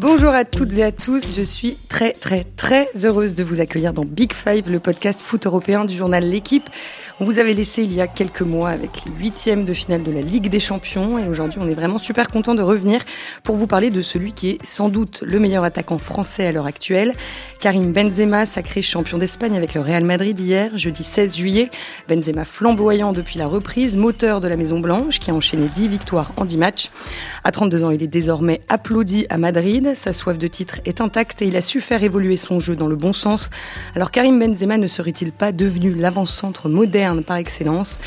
[0.00, 3.92] Bonjour à toutes et à tous, je suis très très très heureuse de vous accueillir
[3.92, 6.70] dans Big Five, le podcast foot européen du journal L'équipe.
[7.20, 10.10] On vous avait laissé il y a quelques mois avec les huitièmes de finale de
[10.10, 13.02] la Ligue des Champions et aujourd'hui on est vraiment super content de revenir
[13.42, 16.64] pour vous parler de celui qui est sans doute le meilleur attaquant français à l'heure
[16.64, 17.12] actuelle.
[17.60, 21.70] Karim Benzema, sacré champion d'Espagne avec le Real Madrid hier, jeudi 16 juillet.
[22.08, 26.32] Benzema flamboyant depuis la reprise, moteur de la Maison Blanche qui a enchaîné 10 victoires
[26.38, 26.90] en 10 matchs.
[27.44, 29.89] À 32 ans, il est désormais applaudi à Madrid.
[29.94, 32.86] Sa soif de titre est intacte et il a su faire évoluer son jeu dans
[32.86, 33.50] le bon sens.
[33.94, 37.98] Alors Karim Benzema ne serait-il pas devenu l'avant-centre moderne par excellence?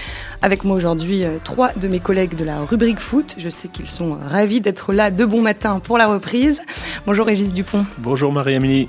[0.41, 3.35] Avec moi aujourd'hui, euh, trois de mes collègues de la rubrique foot.
[3.37, 6.61] Je sais qu'ils sont ravis d'être là de bon matin pour la reprise.
[7.05, 7.85] Bonjour Régis Dupont.
[7.97, 8.87] Bonjour Marie-Amélie.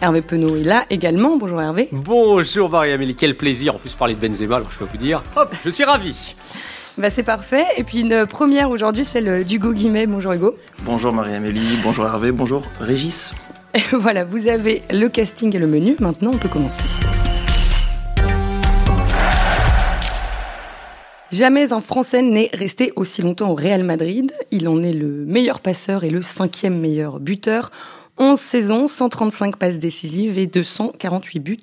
[0.00, 1.36] Hervé Penaud est là également.
[1.36, 1.88] Bonjour Hervé.
[1.92, 5.22] Bonjour Marie-Amélie, quel plaisir en plus parler de Benzema, alors je peux vous dire.
[5.36, 6.34] Hop, je suis ravi.
[6.98, 7.64] Bah c'est parfait.
[7.76, 10.08] Et puis une première aujourd'hui, celle d'Hugo Guimet.
[10.08, 10.56] Bonjour Hugo.
[10.82, 13.34] Bonjour Marie-Amélie, bonjour Hervé, bonjour Régis.
[13.74, 15.94] Et voilà, vous avez le casting et le menu.
[16.00, 16.84] Maintenant, on peut commencer.
[21.30, 24.32] Jamais un Français n'est resté aussi longtemps au Real Madrid.
[24.50, 27.70] Il en est le meilleur passeur et le cinquième meilleur buteur.
[28.18, 31.58] 11 saisons, 135 passes décisives et 248 buts.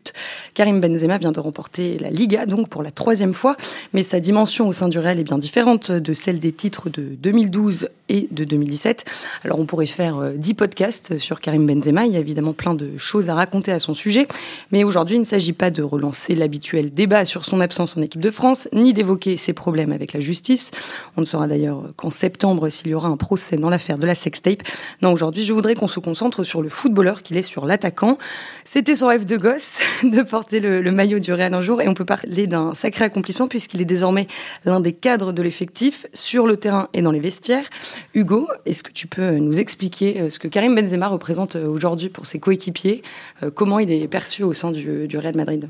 [0.54, 3.58] Karim Benzema vient de remporter la Liga, donc pour la troisième fois,
[3.94, 7.04] mais sa dimension au sein du Real est bien différente de celle des titres de
[7.20, 9.06] 2012 et de 2017.
[9.44, 12.74] Alors on pourrait faire 10 euh, podcasts sur Karim Benzema, il y a évidemment plein
[12.74, 14.28] de choses à raconter à son sujet,
[14.72, 18.22] mais aujourd'hui il ne s'agit pas de relancer l'habituel débat sur son absence en équipe
[18.22, 20.72] de France, ni d'évoquer ses problèmes avec la justice.
[21.18, 24.16] On ne saura d'ailleurs qu'en septembre s'il y aura un procès dans l'affaire de la
[24.16, 24.64] sextape.
[25.02, 28.18] Non, aujourd'hui je voudrais qu'on se concentre sur le footballeur qu'il est sur l'attaquant.
[28.64, 31.94] C'était son rêve de gosse de porter le, maillot du Real un jour et on
[31.94, 34.28] peut parler d'un sacré accomplissement puisqu'il est désormais
[34.66, 37.70] l'un des cadres de l'effectif sur le terrain et dans les vestiaires.
[38.14, 42.10] Hugo, est-ce que tu peux nous expliquer euh, ce que Karim Benzema représente euh, aujourd'hui
[42.10, 43.04] pour ses coéquipiers,
[43.44, 45.70] euh, comment il est perçu au sein du, du Real Madrid?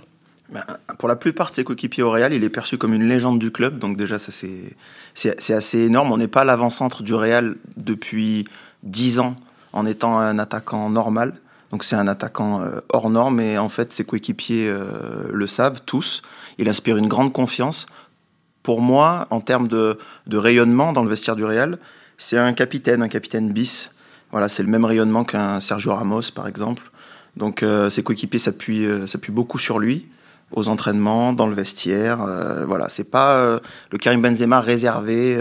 [0.50, 0.64] Ben,
[1.00, 3.52] pour la plupart de ses coéquipiers au Real, il est perçu comme une légende du
[3.52, 6.12] club, donc déjà ça c'est assez énorme.
[6.12, 8.46] On n'est pas l'avant-centre du Real depuis
[8.84, 9.36] 10 ans
[9.76, 11.36] en étant un attaquant normal.
[11.70, 14.86] Donc c'est un attaquant euh, hors norme et en fait ses coéquipiers euh,
[15.32, 16.22] le savent tous.
[16.58, 17.86] Il inspire une grande confiance.
[18.64, 20.00] Pour moi, en termes de,
[20.32, 21.78] rayonnement dans le vestiaire du Real,
[22.18, 23.92] c'est un capitaine, un capitaine bis.
[24.32, 26.90] Voilà, c'est le même rayonnement qu'un Sergio Ramos par exemple.
[27.36, 28.88] Donc euh, ses coéquipiers s'appuient,
[29.30, 30.08] beaucoup sur lui
[30.52, 32.20] aux entraînements, dans le vestiaire.
[32.66, 33.60] voilà, c'est pas
[33.92, 35.38] le Karim Benzema réservé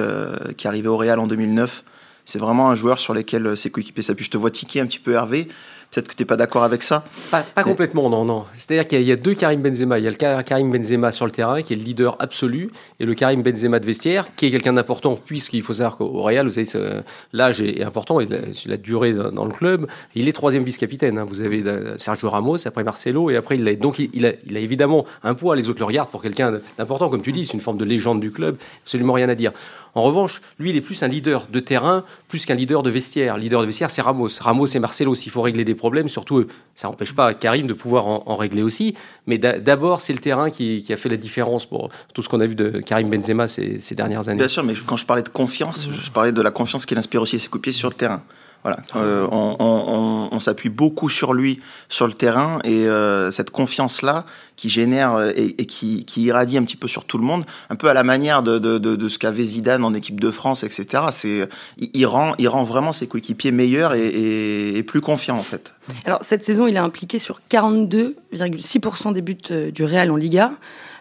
[0.57, 1.85] qui arrivait au Real en 2009
[2.25, 4.25] c'est vraiment un joueur sur lequel euh, ses coéquipiers s'appuient.
[4.25, 5.49] Je te vois tiquer un petit peu Hervé.
[5.95, 7.05] Peut-être que tu n'es pas d'accord avec ça.
[7.31, 8.45] Pas, complètement, non, non.
[8.53, 9.99] C'est-à-dire qu'il y, a deux Karim Benzema.
[10.01, 13.05] Il y a le Karim Benzema sur le terrain, qui est le leader absolu, et
[13.05, 16.65] le Karim Benzema de vestiaire, qui est quelqu'un d'important, puisqu'il faut savoir qu'au Real, vous
[16.65, 17.01] savez,
[17.33, 18.27] l'âge est important, et
[18.67, 19.87] la, durée dans le club.
[20.17, 21.17] Il est troisième vice-capitaine.
[21.17, 21.27] Hein.
[21.29, 23.75] Vous avez euh, Sergio Ramos, après Marcelo, et après il a.
[23.77, 27.09] Donc il a, il a évidemment un poids, les autres le regardent pour quelqu'un d'important,
[27.09, 29.53] comme tu dis, c'est une forme de légende du club, absolument rien à dire.
[29.95, 33.37] En revanche, lui, il est plus un leader de terrain, plus qu'un leader de vestiaire.
[33.37, 34.29] Leader de vestiaire, c'est Ramos.
[34.41, 38.07] Ramos et Marcelo, s'il faut régler des problèmes, surtout, ça n'empêche pas Karim de pouvoir
[38.07, 38.95] en, régler aussi.
[39.27, 42.47] Mais d'abord, c'est le terrain qui, a fait la différence pour tout ce qu'on a
[42.47, 44.39] vu de Karim Benzema ces, dernières années.
[44.39, 47.23] Bien sûr, mais quand je parlais de confiance, je parlais de la confiance qu'il inspire
[47.23, 48.23] aussi à ses copiers sur le terrain.
[48.65, 51.61] Voilà, euh, on, s'appuie beaucoup sur lui
[51.91, 54.25] sur le terrain et euh, cette confiance-là
[54.57, 57.89] qui génère euh, et, qui, irradie un petit peu sur tout le monde, un peu
[57.89, 61.05] à la manière de, ce qu'avait Zidane en équipe de France, etc.
[61.13, 65.75] C'est, il, rend, il rend vraiment ses coéquipiers meilleurs et, plus confiants en fait.
[66.07, 69.37] Alors cette saison, il est impliqué sur 42,6% des buts
[69.75, 70.53] du Real en Liga.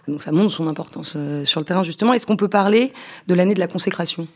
[0.09, 2.12] Donc ça montre son importance sur le terrain justement.
[2.12, 2.91] Est-ce qu'on peut parler
[3.28, 4.28] de l'année de la consécration?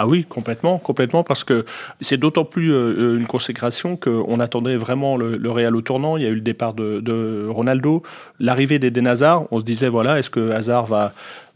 [0.00, 1.64] Ah oui, complètement, complètement, parce que
[2.00, 6.16] c'est d'autant plus euh, une consécration qu'on attendait vraiment le, Real au tournant.
[6.16, 8.04] Il y a eu le départ de, Ronaldo,
[8.38, 9.46] l'arrivée d'Eden Hazard.
[9.50, 11.12] On se disait, voilà, est-ce que Hazard va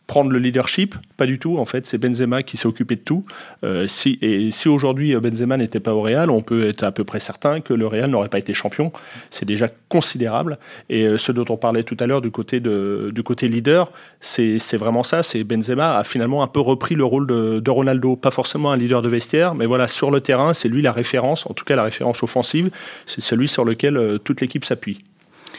[0.06, 1.58] prendre le leadership, pas du tout.
[1.58, 3.24] En fait, c'est Benzema qui s'est occupé de tout.
[3.64, 3.87] Euh,
[4.20, 7.20] et si aujourd'hui euh, Benzema n'était pas au Real, on peut être à peu près
[7.20, 8.93] certain que le Real n'aurait pas été champion.
[9.31, 10.58] C'est déjà considérable.
[10.90, 13.90] Et euh, ce dont on parlait tout à l'heure du côté du côté leader,
[14.20, 15.22] c'est vraiment ça.
[15.22, 19.00] C'est Benzema a finalement un peu repris le rôle de, Ronaldo, pas forcément un leader
[19.00, 21.84] de vestiaire, mais voilà sur le terrain, c'est lui la référence, en tout cas la
[21.84, 22.70] référence offensive.
[23.06, 24.98] C'est celui sur lequel toute l'équipe s'appuie.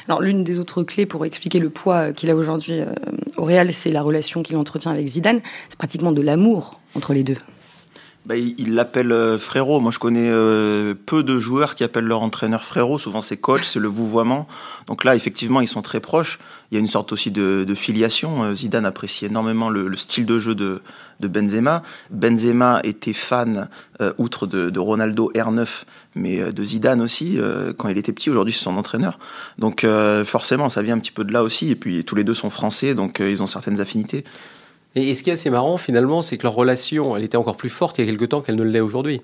[0.08, 2.82] Alors l'une des autres clés pour expliquer le poids qu'il a aujourd'hui
[3.38, 5.42] au Real, c'est la relation qu'il entretient avec Zidane.
[5.70, 7.38] C'est pratiquement de l'amour entre les deux.
[8.26, 9.82] Bah, il l'appelle euh, frérot.
[9.82, 12.98] Moi, je connais euh, peu de joueurs qui appellent leur entraîneur frérot.
[12.98, 14.48] Souvent, c'est coach, c'est le vouvoiement.
[14.88, 16.40] Donc là, effectivement, ils sont très proches.
[16.72, 18.44] Il y a une sorte aussi de, filiation.
[18.44, 20.82] Euh, Zidane apprécie énormément le, style de jeu de,
[21.20, 21.84] Benzema.
[22.12, 23.70] Benzema était fan,
[24.18, 25.68] outre de, Ronaldo R9,
[26.16, 27.38] mais de Zidane aussi,
[27.78, 28.30] quand il était petit.
[28.30, 29.20] Aujourd'hui, c'est son entraîneur.
[29.58, 29.86] Donc
[30.26, 31.70] forcément, ça vient un petit peu de là aussi.
[31.70, 34.26] Et puis, tous les deux sont français, donc ils ont certaines affinités.
[34.96, 37.70] Et, ce qui est assez marrant finalement, c'est que leur relation, elle était encore plus
[37.70, 39.22] forte il y a quelque temps qu'elle ne l'est aujourd'hui.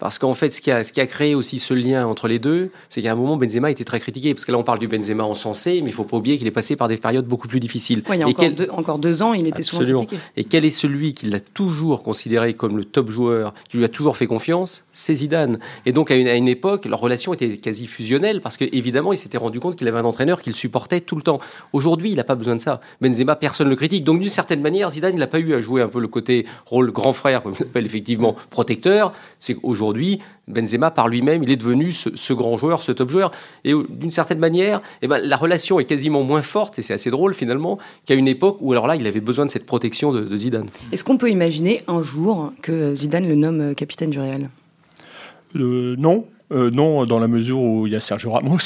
[0.00, 2.38] Parce qu'en fait, ce qui, a, ce qui a créé aussi ce lien entre les
[2.38, 4.32] deux, c'est qu'à un moment, Benzema était très critiqué.
[4.32, 6.52] Parce que là, on parle du Benzema encensé, mais il faut pas oublier qu'il est
[6.52, 8.02] passé par des périodes beaucoup plus difficiles.
[8.10, 8.26] il y a
[8.72, 10.16] encore, deux, ans, il était souvent critiqué.
[10.38, 13.88] Et quel est celui qui l'a toujours considéré comme le top joueur, qui lui a
[13.88, 14.84] toujours fait confiance?
[14.92, 15.58] C'est Zidane.
[15.84, 19.18] Et donc, à une, à une, époque, leur relation était quasi fusionnelle, parce qu'évidemment, il
[19.18, 21.40] s'était rendu compte qu'il avait un entraîneur qu'il supportait tout le temps.
[21.74, 22.80] Aujourd'hui, il n'a pas besoin de ça.
[23.02, 24.04] Benzema, personne ne le critique.
[24.04, 26.46] Donc, d'une certaine manière, Zidane, il n'a pas eu à jouer un peu le côté
[26.64, 29.12] rôle grand frère, comme on appelle effectivement protecteur.
[29.38, 29.89] C'est qu'aujourd'hui,
[30.48, 33.30] Benzema, par lui-même, il est devenu ce, grand joueur, ce top joueur.
[33.64, 37.10] Et d'une certaine manière, eh ben, la relation est quasiment moins forte, et c'est assez
[37.10, 40.36] drôle finalement, qu'à une époque où alors là, il avait besoin de cette protection de,
[40.36, 40.68] Zidane.
[40.92, 44.48] Est-ce qu'on peut imaginer un jour que Zidane le nomme euh, capitaine du Real?
[45.56, 48.58] Euh, Non, euh, non, dans la mesure où il y a Sergio Ramos.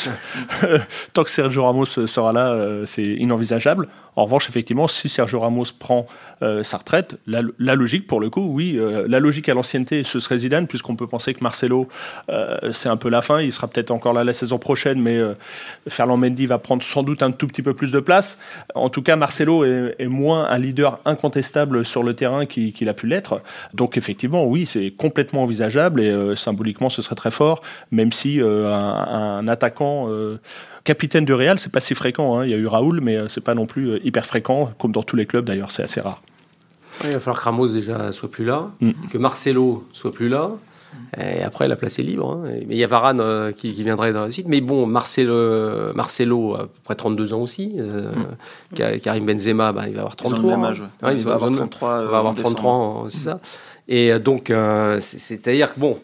[1.12, 3.88] Tant que Sergio Ramos sera là, c'est inenvisageable.
[4.16, 6.06] En revanche, effectivement, si Sergio Ramos prend
[6.42, 7.42] euh, sa retraite, la,
[7.74, 11.06] logique, pour le coup, oui, euh, la logique à l'ancienneté, ce serait Zidane, puisqu'on peut
[11.06, 11.88] penser que Marcelo,
[12.28, 13.40] euh, c'est un peu la fin.
[13.40, 15.20] Il sera peut-être encore là la saison prochaine, mais
[15.88, 18.38] Ferland Mendy va prendre sans doute un tout petit peu plus de place.
[18.74, 23.06] En tout cas, Marcelo est, moins un leader incontestable sur le terrain qu'il a pu
[23.06, 23.42] l'être.
[23.72, 28.46] Donc, effectivement, oui, c'est complètement envisageable et symboliquement, ce serait très fort, même si un,
[28.46, 30.08] un, attaquant
[30.84, 32.38] Capitaine du Real, c'est pas si fréquent.
[32.38, 32.44] Hein.
[32.44, 34.92] Il y a eu Raoul, mais euh, c'est pas non plus euh, hyper fréquent, comme
[34.92, 36.20] dans tous les clubs d'ailleurs, c'est assez rare.
[37.04, 38.92] il va falloir que Ramos déjà soit plus là, mm.
[39.10, 40.50] que Marcelo soit plus là.
[41.18, 42.30] Et après, la place est libre.
[42.30, 42.50] Hein.
[42.68, 44.46] Mais il y a Varane euh, qui, viendrait dans la suite.
[44.46, 47.76] Mais bon, Marcelo, Marcelo a à peu près 32 ans aussi.
[47.78, 48.98] Mm.
[49.00, 50.38] Karim Benzema, bah, il va avoir 33.
[50.38, 50.82] Ils même âge.
[51.02, 52.00] il, va avoir 33.
[52.02, 53.40] il va avoir 33, c'est ça.
[53.88, 54.52] Et donc,
[55.00, 55.98] c'est-à-dire que bon,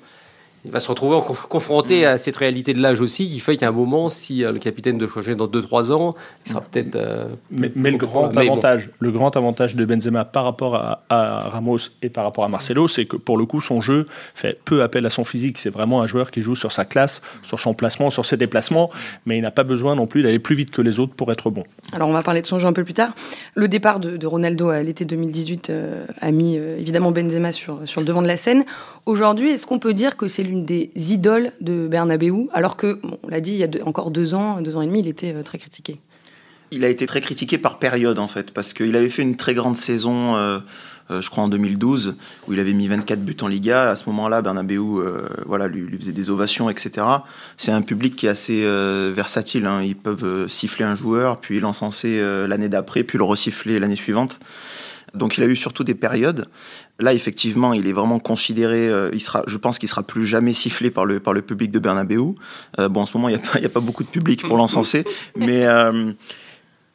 [0.64, 1.18] il va se retrouver
[1.48, 2.04] confronté mm.
[2.04, 4.98] à cette réalité de l'âge aussi, qui fait qu'à un moment, si euh, le capitaine
[4.98, 6.14] de changer dans 2-3 ans,
[6.44, 6.96] il sera peut-être.
[6.96, 12.10] Euh, mais, le grand avantage, le grand avantage de Benzema par rapport à, Ramos et
[12.10, 15.10] par rapport à Marcelo, c'est que pour le coup, son jeu fait peu appel à
[15.10, 15.58] son physique.
[15.58, 18.90] C'est vraiment un joueur qui joue sur sa classe, sur son placement, sur ses déplacements,
[19.26, 21.50] mais il n'a pas besoin non plus d'aller plus vite que les autres pour être
[21.50, 21.64] bon.
[21.92, 23.12] Alors on va parler de son jeu un peu plus tard.
[23.54, 28.06] Le départ de, Ronaldo à l'été 2018 euh, a mis évidemment Benzema sur, sur le
[28.06, 28.64] devant de la scène.
[29.06, 33.28] Aujourd'hui, est-ce qu'on peut dire que c'est l'une des idoles de Bernabeu, alors que, on
[33.28, 35.42] l'a dit, il y a encore deux ans, deux ans et demi, il était euh,
[35.42, 35.98] très critiqué
[36.72, 39.54] Il a été très critiqué par période, en fait, parce qu'il avait fait une très
[39.54, 40.58] grande saison, euh,
[41.10, 42.16] euh, je crois en 2012,
[42.48, 43.90] où il avait mis 24 buts en Liga.
[43.90, 44.80] À ce moment-là, Bernabeu
[45.46, 47.06] voilà, lui, faisait des ovations, etc.
[47.56, 48.64] C'est un public qui est assez
[49.12, 49.66] versatile.
[49.66, 49.82] Hein.
[49.82, 54.40] Ils peuvent siffler un joueur, puis l'encenser l'année d'après, puis le resiffler l'année suivante.
[55.14, 56.46] Donc il a eu surtout des périodes.
[56.98, 58.88] Là, effectivement, il est vraiment considéré.
[58.88, 61.70] Euh, il sera, je pense qu'il sera plus jamais sifflé par le par le public
[61.70, 62.34] de Bernabeu.
[62.78, 64.56] Euh, bon, en ce moment, il n'y a, pas, a pas beaucoup de public pour
[64.56, 65.04] l'encenser,
[65.36, 66.12] mais euh,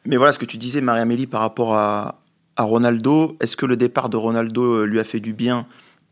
[0.04, 2.22] mais voilà ce que tu disais, Marie-Amélie, par rapport à,
[2.56, 3.36] à Ronaldo.
[3.40, 5.66] Est-ce que le départ de Ronaldo lui a fait du bien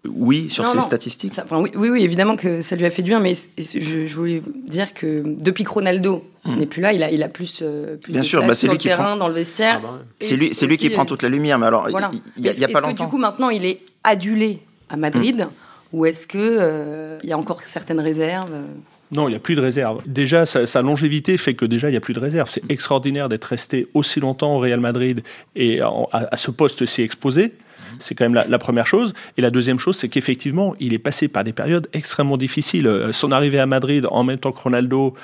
[0.08, 1.32] oui, sur ses statistiques.
[1.50, 5.22] oui, oui, évidemment que ça lui a fait du bien, mais je, voulais dire que
[5.24, 6.56] depuis que Ronaldo hmm.
[6.58, 8.70] n'est plus là, il a, il a plus, euh, plus bien de sûr, bah, sur
[8.70, 9.80] le terrain, dans le vestiaire.
[9.82, 11.58] Ah, bah c'est lui, c'est lui qui prend toute la lumière.
[11.58, 12.94] Mais alors, il y a, pas longtemps.
[12.94, 14.60] Que, du coup, maintenant, il est adulé
[14.90, 15.96] à Madrid, hmm.
[15.96, 18.52] ou est-ce que euh, il y a encore certaines réserves?
[19.10, 20.02] Non, il n'y a plus de réserve.
[20.06, 22.50] Déjà, sa, longévité fait que déjà, il n'y a plus de réserve.
[22.50, 25.22] C'est extraordinaire d'être resté aussi longtemps au Real Madrid
[25.56, 27.54] et à, à ce poste si exposé.
[27.98, 29.14] C'est quand même la, première chose.
[29.36, 32.86] Et la deuxième chose, c'est qu'effectivement, il est passé par des périodes extrêmement difficiles.
[32.86, 35.14] Euh, son arrivée à Madrid en même temps que Ronaldo,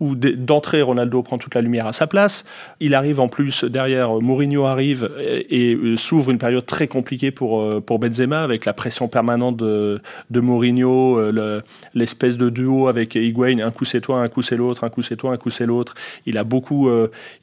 [0.00, 2.44] où d'entrée Ronaldo prend toute la lumière à sa place.
[2.80, 7.60] Il arrive en plus derrière, Mourinho arrive et, euh, s'ouvre une période très compliquée pour,
[7.60, 10.00] euh, pour Benzema avec la pression permanente de,
[10.30, 11.62] de Mourinho, euh,
[11.94, 15.02] l'espèce de duo avec Higuain, un coup c'est toi, un coup c'est l'autre, un coup
[15.02, 15.94] c'est toi, un coup c'est l'autre.
[16.26, 16.88] Il a beaucoup,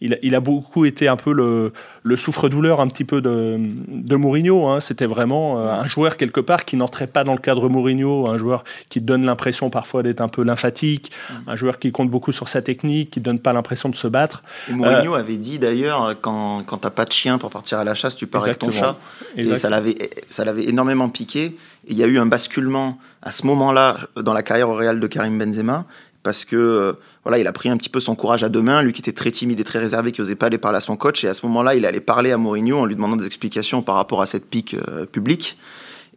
[0.01, 3.57] il, a, beaucoup été un peu le, le souffre-douleur un petit peu de,
[3.87, 4.67] de Mourinho.
[4.67, 4.79] Hein.
[4.79, 8.63] C'était vraiment un joueur quelque part qui n'entrait pas dans le cadre Mourinho, un joueur
[8.89, 11.11] qui donne l'impression parfois d'être un peu lymphatique,
[11.47, 14.43] un joueur qui compte beaucoup sur sa technique, qui donne pas l'impression de se battre.
[14.69, 17.83] Et Mourinho euh, avait dit d'ailleurs, quand, quand t'as pas de chien pour partir à
[17.83, 18.97] la chasse, tu pars avec ton chat.
[19.37, 19.95] Et ça l'avait,
[20.29, 21.57] ça l'avait énormément piqué.
[21.87, 25.07] il y a eu un basculement à ce moment-là dans la carrière au Real de
[25.07, 25.85] Karim Benzema
[26.25, 28.81] parce que euh, voilà, il a pris un petit peu son courage à deux mains,
[28.81, 30.97] lui qui était très timide et très réservé, qui n'osait pas aller parler à son
[30.97, 33.83] coach, et à ce moment-là, il allait parler à Mourinho en lui demandant des explications
[33.83, 35.55] par rapport à cette pique euh, publique.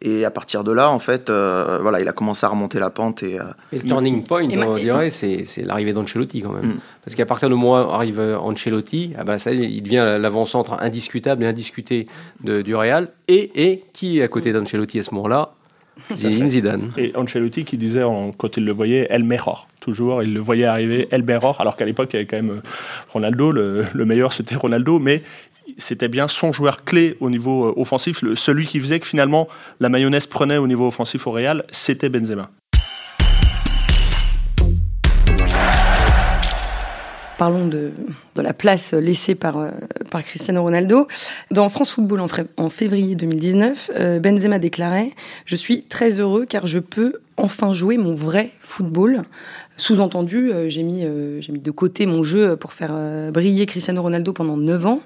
[0.00, 2.90] Et à partir de là, en fait, euh, voilà, il a commencé à remonter la
[2.90, 3.22] pente.
[3.24, 6.52] Et, euh, Et le turning point, Et on et- dirait, c'est c'est l'arrivée d'Ancelotti quand
[6.52, 6.66] même.
[6.66, 6.76] Mm.
[7.04, 10.76] Parce qu'à partir du moment où arrive euh, Ancelotti, ah ben ça, il devient l'avant-centre
[10.80, 12.06] indiscutable et indiscuté
[12.44, 13.08] de- du Real.
[13.26, 15.50] Et, et qui est à côté d'Ancelotti à ce moment-là?
[16.14, 16.92] Zinedine Zidane.
[16.96, 19.66] Et Ancelotti qui disait, en- quand il le voyait, El Mejor.
[19.80, 22.62] Toujours, il le voyait arriver, El Mejor, alors qu'à l'époque, il y avait quand même
[23.08, 25.22] Ronaldo, le, le meilleur c'était Ronaldo, mais
[25.76, 29.48] c'était bien son joueur clé au niveau euh, offensif, celui qui faisait que finalement
[29.80, 32.50] la mayonnaise prenait au niveau offensif au Real, c'était Benzema.
[37.36, 37.92] Parlons de,
[38.34, 39.70] la place laissée par, euh,
[40.10, 41.06] par Cristiano Ronaldo.
[41.52, 42.20] Dans France Football
[42.56, 45.12] en, février 2019, euh, Benzema déclarait
[45.44, 49.22] «Je suis très heureux car je peux enfin jouer mon vrai football».
[49.76, 51.04] Sous-entendu, j'ai mis,
[51.38, 55.00] j'ai mis de côté mon jeu pour faire briller Cristiano Ronaldo pendant 9 ans.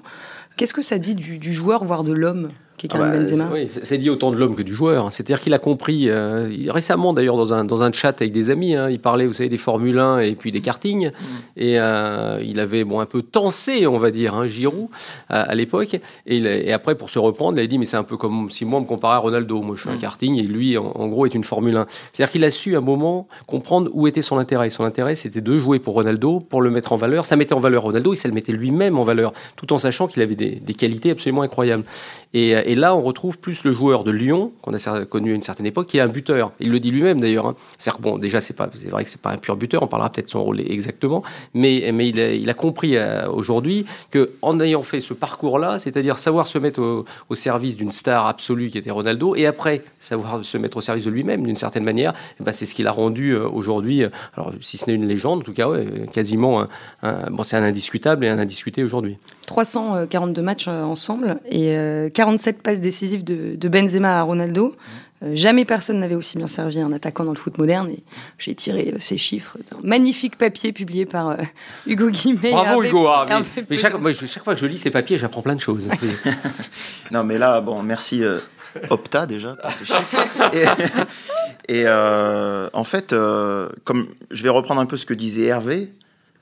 [0.55, 3.47] Qu'est-ce que ça dit du, joueur, voire de l'homme, qui est Ah Karim bah, Benzema
[3.47, 5.05] c'est- oui, c'est c'est dit autant de l'homme que du joueur.
[5.05, 5.09] hein.
[5.09, 8.75] C'est-à-dire qu'il a compris, euh, récemment d'ailleurs dans un, dans un chat avec des amis,
[8.75, 11.11] hein, il parlait, vous savez, des Formule 1 et puis des kartings.
[11.55, 14.87] Et euh, il avait bon, un peu tensé, on va dire, hein, Giroud
[15.29, 15.99] à, à l'époque.
[16.25, 18.79] Et, après, pour se reprendre, il a dit, mais c'est un peu comme si moi
[18.79, 19.61] on me comparait à Ronaldo.
[19.61, 21.85] Moi je suis un karting et lui, en, en gros, est une Formule 1.
[22.11, 24.69] C'est-à-dire qu'il a su à un moment comprendre où était son intérêt.
[24.69, 27.25] Son intérêt, c'était de jouer pour Ronaldo, pour le mettre en valeur.
[27.25, 30.07] Ça mettait en valeur Ronaldo et ça le mettait lui-même en valeur, tout en sachant
[30.07, 31.83] qu'il avait des, des qualités absolument incroyables.
[32.33, 35.35] Et, euh, et là, on retrouve plus le joueur de Lyon, qu'on a connu à
[35.35, 36.51] une certaine époque, qui est un buteur.
[36.59, 37.47] Il le dit lui-même d'ailleurs.
[37.47, 37.55] Hein.
[37.77, 40.31] cest bon, déjà, c'est vrai que c'est pas un pur buteur, on parlera peut-être de
[40.31, 45.79] son rôle exactement, mais, mais il, a, compris euh, aujourd'hui qu'en ayant fait ce parcours-là,
[45.79, 50.43] c'est-à-dire savoir se mettre au, service d'une star absolue qui était Ronaldo, et après savoir
[50.43, 52.91] se mettre au service de lui-même d'une certaine manière, eh ben, c'est ce qu'il a
[52.91, 55.67] rendu euh, aujourd'hui, euh, alors si ce n'est une légende, en tout cas,
[56.11, 56.67] quasiment,
[57.01, 59.17] un, bon, c'est un indiscutable et un indiscuté aujourd'hui.
[59.47, 61.75] 342 matchs ensemble et
[62.13, 64.67] 47 cette passe décisive de, Benzema à Ronaldo.
[64.67, 64.73] Mmh.
[65.23, 67.89] Euh, jamais personne n'avait aussi bien servi un attaquant dans le foot moderne.
[67.89, 68.03] Et
[68.37, 71.37] j'ai tiré euh, ces chiffres d'un magnifique papier publié par euh,
[71.87, 72.51] Hugo Guimet.
[72.51, 73.07] Bravo Hugo.
[73.07, 73.93] Ah, mais, chaque,
[74.43, 75.89] fois que je lis ces papiers, j'apprends plein de choses.
[77.11, 78.21] non, mais là, bon, merci
[78.89, 80.17] Opta déjà pour ces chiffres.
[81.69, 83.15] Et, en fait,
[83.83, 85.93] comme je vais reprendre un peu ce que disait Hervé,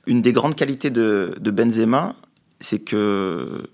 [0.06, 2.16] une des grandes qualités de Benzema,
[2.58, 3.68] c'est que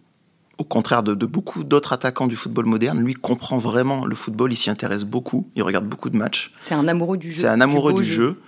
[0.59, 4.53] au contraire de, de beaucoup d'autres attaquants du football moderne, lui comprend vraiment le football,
[4.53, 6.53] il s'y intéresse beaucoup, il regarde beaucoup de matchs.
[6.63, 7.41] C'est un amoureux du jeu.
[7.43, 8.41] C'est un amoureux du jeu.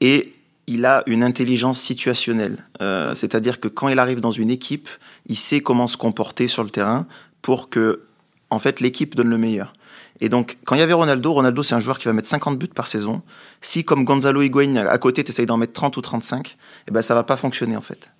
[0.00, 0.32] Et
[0.68, 2.64] il a une intelligence situationnelle.
[2.80, 4.88] Euh, C'est-à-dire que quand il arrive dans une équipe,
[5.26, 7.06] il sait comment se comporter sur le terrain
[7.42, 8.02] pour que,
[8.50, 9.72] en fait, l'équipe donne le meilleur.
[10.20, 12.58] Et donc, quand il y avait Ronaldo, Ronaldo, c'est un joueur qui va mettre 50
[12.58, 13.22] buts par saison.
[13.62, 17.02] Si, comme Gonzalo Higuaín, à côté, tu essayes d'en mettre 30 ou 35, eh ben,
[17.02, 18.10] ça va pas fonctionner, en fait.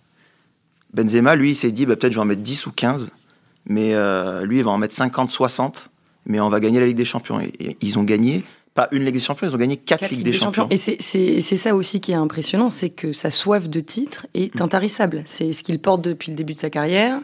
[0.92, 3.12] Benzema, lui, il s'est dit, bah, peut-être je vais en mettre 10 ou 15,
[3.66, 5.90] mais euh, lui, il va en mettre 50, 60,
[6.26, 7.40] mais on va gagner la Ligue des Champions.
[7.40, 8.42] Et, et ils ont gagné,
[8.74, 10.66] pas une Ligue des Champions, ils ont gagné 4, Quatre Ligues Ligues des, des Champions.
[10.70, 15.22] Et c'est- ça aussi qui est impressionnant, c'est que sa soif de titre est intarissable.
[15.26, 17.18] C'est ce qu'il porte depuis le début de sa carrière.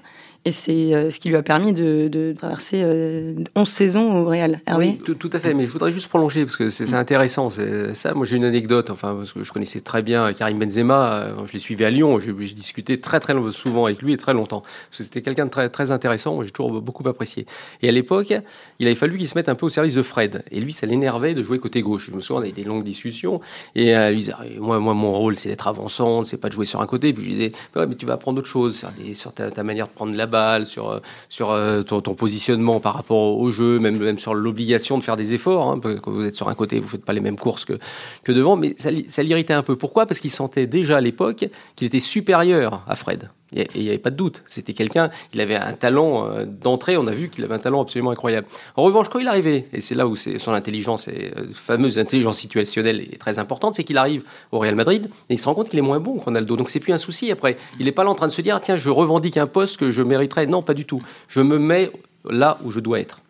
[0.46, 4.24] Et c'est euh, ce qui lui a permis de, de traverser euh, 11 saisons au
[4.26, 4.60] Real.
[4.64, 6.94] Hervé Oui, tout, tout à fait, mais je voudrais juste prolonger parce que c'est c'est
[6.94, 7.50] intéressant.
[7.50, 8.14] Ça.
[8.14, 8.90] Moi, j'ai une anecdote.
[8.90, 11.14] Enfin, parce que je connaissais très bien Karim Benzema.
[11.14, 14.16] euh, Quand je l'ai suivi à Lyon, j'ai discuté très très souvent avec lui et
[14.16, 14.60] très longtemps.
[14.60, 16.40] Parce que c'était quelqu'un de très très intéressant.
[16.44, 17.44] J'ai toujours beaucoup apprécié.
[17.82, 18.32] Et à l'époque,
[18.78, 20.44] il avait fallu qu'il se mette un peu au service de Fred.
[20.52, 22.08] Et lui, ça l'énervait de jouer côté gauche.
[22.10, 23.40] Je me souviens, on avait des longues discussions.
[23.74, 26.66] Et euh, lui disait, moi, moi, mon rôle, c'est d'être avançant, c'est pas de jouer
[26.66, 27.12] sur un côté.
[27.12, 29.50] Puis je lui disais, ouais, mais tu vas apprendre autre chose sur, des- sur ta,
[29.50, 31.00] ta manière de prendre la balle, sur euh,
[31.40, 35.70] euh, ton, positionnement par rapport au, jeu, même sur l'obligation de faire des efforts.
[35.70, 38.56] Hein, quand vous êtes sur un côté, vous faites pas les mêmes courses que devant.
[38.56, 39.76] Mais ça l'irritait un peu.
[39.76, 40.06] Pourquoi?
[40.06, 43.30] Parce qu'il sentait déjà à l'époque qu'il était supérieur à Fred.
[43.52, 44.42] Il n'y avait pas de doute.
[44.46, 47.82] C'était quelqu'un, il avait un talent euh, d'entrée, on a vu qu'il avait un talent
[47.82, 48.46] absolument incroyable.
[48.74, 52.38] En revanche, quand il arrivait, et c'est là où son intelligence, et, euh, fameuse intelligence
[52.38, 55.68] situationnelle est très importante, c'est qu'il arrive au Real Madrid et il se rend compte
[55.68, 56.56] qu'il est moins bon que Ronaldo.
[56.56, 57.56] Donc c'est plus un souci après.
[57.78, 59.76] Il n'est pas là en train de se dire, ah, tiens, je revendique un poste
[59.76, 60.46] que je mériterais.
[60.46, 61.02] Non, pas du tout.
[61.28, 61.92] Je me mets
[62.28, 63.20] là où je dois être.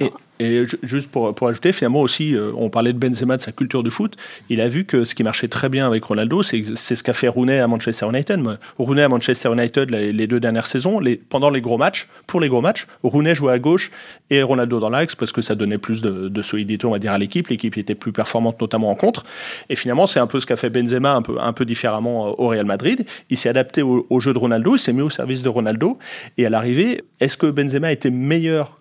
[0.00, 3.42] Et, et ju- juste pour, pour ajouter, finalement aussi, euh, on parlait de Benzema, de
[3.42, 4.16] sa culture de foot.
[4.48, 7.28] Il a vu que ce qui marchait très bien avec Ronaldo, c'est ce qu'a fait
[7.28, 8.40] Rooney à Manchester United.
[8.78, 12.60] Rooney à Manchester United, les, deux dernières saisons, pendant les gros matchs, pour les gros
[12.60, 13.90] matchs, Rooney jouait à gauche
[14.30, 17.18] et Ronaldo dans l'axe parce que ça donnait plus de, solidité, on va dire, à
[17.18, 17.48] l'équipe.
[17.48, 19.24] L'équipe était plus performante, notamment en contre.
[19.68, 22.32] Et finalement, c'est un peu ce qu'a fait Benzema un peu, un peu différemment euh,
[22.38, 23.04] au Real Madrid.
[23.30, 25.98] Il s'est adapté au jeu de Ronaldo, il s'est mis au service de Ronaldo.
[26.36, 28.78] Et à l'arrivée, est-ce que Benzema était meilleur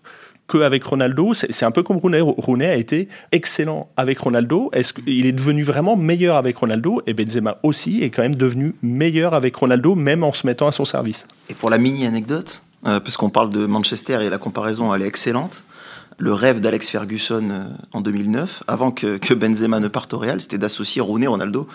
[0.48, 2.22] qu'avec Ronaldo, c'est un peu comme Rooney.
[2.22, 4.70] Rooney a été excellent avec Ronaldo.
[4.74, 7.01] Est-ce qu'il est devenu vraiment meilleur avec Ronaldo?
[7.06, 10.72] Et Benzema aussi est quand même devenu meilleur avec Ronaldo, même en se mettant à
[10.72, 11.25] son service.
[11.50, 15.01] Et pour la mini anecdote, euh, parce qu'on parle de Manchester et la comparaison elle
[15.01, 15.63] est excellente.
[16.20, 20.42] le rêve d'Alex Ferguson euh, en 2009, avant que, que Benzema ne parte au Real,
[20.42, 21.68] c'était d'associer Rooney, Ronaldo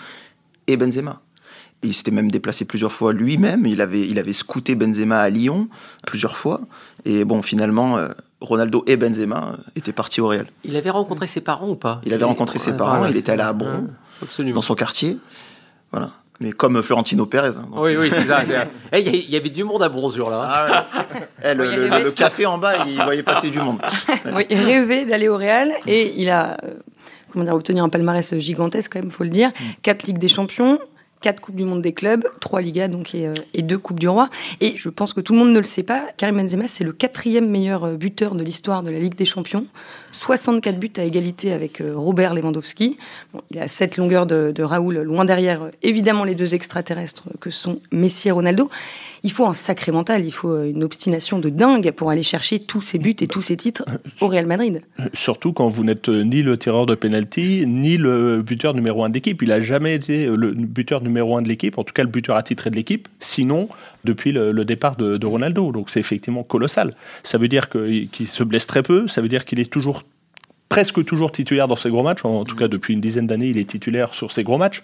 [0.67, 1.21] et Benzema.
[1.83, 3.65] Il s'était même déplacé plusieurs fois lui-même.
[3.65, 5.67] Il avait, il avait scouté Benzema à Lyon
[6.07, 6.61] plusieurs fois.
[7.03, 8.07] Et bon, finalement, euh,
[8.43, 10.45] Ronaldo et Benzema euh, étaient partis au Real.
[10.63, 12.01] Il avait rencontré ses parents ou pas?
[12.05, 12.97] Il avait rencontré ses parents.
[12.97, 13.11] voilà.
[13.11, 13.87] Il était allé à Bron,
[14.21, 14.55] Absolument.
[14.55, 15.17] dans son quartier.
[15.91, 16.11] Voilà.
[16.39, 17.57] Mais comme Florentino Pérez.
[17.57, 17.67] hein.
[17.71, 18.45] Donc, Oui, oui, c'est ça.
[18.45, 18.65] ça.
[18.91, 20.47] Eh, Il y, avait du monde à Bronzure là.
[20.49, 20.65] Ah
[21.13, 21.19] ouais.
[21.45, 23.79] Eh, le, Oui, café en bas, il voyait passer du monde.
[24.35, 26.73] Oui, il rêvait d'aller au Real et il a euh,
[27.31, 29.51] comment dire, obtenu un palmarès gigantesque, quand même, faut le dire.
[29.83, 30.79] Quatre Ligues des Champions,
[31.23, 34.09] quatre Coupes du Monde des clubs, trois Ligas donc, et, euh, et deux Coupes du
[34.09, 34.29] Roi.
[34.59, 36.91] Et je pense que tout le monde ne le sait pas, Karim Benzema, c'est le
[36.91, 39.65] quatrième meilleur euh, buteur de l'histoire de la Ligue des Champions.
[40.11, 42.97] 64 buts à égalité avec euh, Robert Lewandowski.
[43.51, 47.79] Il à 7 longueurs de, de Raoul, loin derrière, évidemment, les deux extraterrestres que sont
[47.91, 48.69] Messi et Ronaldo.
[49.25, 52.59] Il faut un sacré mental, il faut euh, une obstination de dingue pour aller chercher
[52.59, 53.85] tous ces buts et tous ces titres
[54.19, 54.81] au Real Madrid.
[55.13, 59.07] Surtout quand vous n'êtes euh, ni le tireur de penalty, ni le buteur numéro un
[59.07, 59.41] de l'équipe.
[59.41, 62.09] Il a jamais été euh, le buteur numéro un de l'équipe, en tout cas le
[62.09, 63.69] buteur attitré de l'équipe, sinon
[64.03, 65.71] depuis le, départ de, Ronaldo.
[65.71, 66.93] Donc c'est effectivement colossal.
[67.23, 70.03] Ça veut dire qu'il se blesse très peu, ça veut dire qu'il est toujours
[70.73, 72.25] presque toujours titulaire dans ses gros matchs.
[72.25, 74.81] En tout cas, depuis une dizaine d'années, il est titulaire sur ses gros matchs.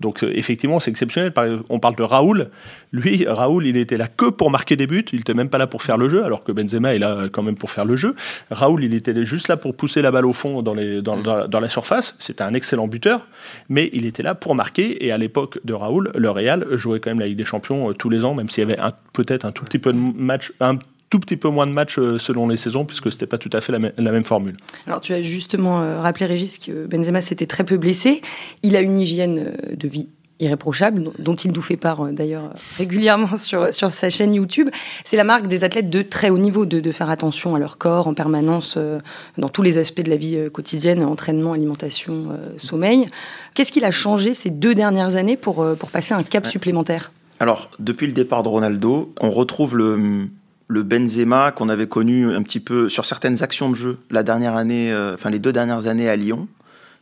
[0.00, 1.32] Donc, euh, effectivement, c'est exceptionnel.
[1.70, 2.50] On parle de Raoul.
[2.92, 5.04] Lui, Raoul, il était là que pour marquer des buts.
[5.12, 7.42] Il était même pas là pour faire le jeu, alors que Benzema est là quand
[7.42, 8.14] même pour faire le jeu.
[8.50, 11.46] Raoul, il était juste là pour pousser la balle au fond dans, les, dans, dans-
[11.48, 12.14] dans la surface.
[12.18, 13.26] C'était un excellent buteur,
[13.68, 15.04] mais il était là pour marquer.
[15.06, 17.92] Et à l'époque de Raoul, le Real jouait quand même la Ligue des Champions euh,
[17.92, 18.80] tous les ans, même s'il y avait
[19.12, 20.78] peut-être un tout petit peu de match, un
[21.10, 23.60] tout petit peu moins de matchs euh, selon les saisons, puisque c'était pas tout à
[23.60, 24.56] fait la, mê- la même formule.
[24.86, 28.20] Alors tu as justement euh, rappelé Régis que Benzema s'était très peu blessé.
[28.62, 29.38] Il a une hygiène
[29.70, 30.08] euh, de vie
[30.40, 34.68] irréprochable, dont- il nous fait part d'ailleurs régulièrement sur, sur sa chaîne YouTube.
[35.04, 37.76] C'est la marque des athlètes de très haut niveau, de, de faire attention à leur
[37.78, 39.00] corps en permanence, euh,
[39.36, 43.06] dans tous les aspects de la vie quotidienne, entraînement, alimentation, euh, sommeil.
[43.54, 47.10] Qu'est-ce qu'il a changé ces deux dernières années pour, pour passer un cap supplémentaire?
[47.40, 50.28] Alors, depuis le départ de Ronaldo, on retrouve le,
[50.68, 54.54] le Benzema qu'on avait connu un petit peu sur certaines actions de jeu la dernière
[54.54, 56.46] année, euh, enfin les deux dernières années à Lyon,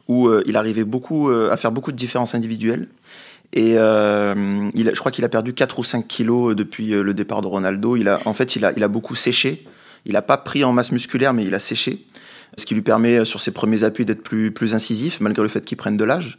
[0.09, 2.89] où euh, il arrivait beaucoup euh, à faire beaucoup de différences individuelles.
[3.53, 7.97] Et je crois qu'il a perdu 4 ou 5 kilos depuis le départ de Ronaldo.
[7.97, 9.65] Il a, en fait, il a, il a beaucoup séché.
[10.05, 12.05] Il n'a pas pris en masse musculaire, mais il a séché.
[12.59, 15.49] Ce qui lui permet, euh, sur ses premiers appuis, d'être plus, plus incisif, malgré le
[15.49, 16.39] fait qu'il prenne de l'âge.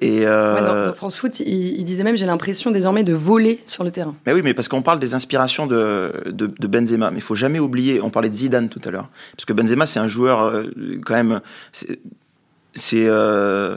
[0.00, 3.12] Et, euh, Ouais, dans, dans France Foot, il, il disait même j'ai l'impression désormais de
[3.12, 4.14] voler sur le terrain.
[4.26, 7.34] mais oui, mais parce qu'on parle des inspirations de, de, de Benzema, mais il faut
[7.34, 10.42] jamais oublier, on parlait de Zidane tout à l'heure, parce que Benzema c'est un joueur
[10.42, 10.66] euh,
[11.04, 11.40] quand même,
[11.72, 11.98] c'est
[12.74, 13.76] c'est, euh,